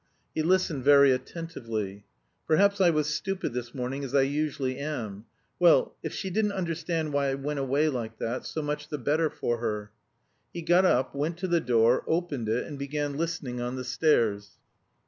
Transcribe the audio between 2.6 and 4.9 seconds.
I was stupid this morning, as I usually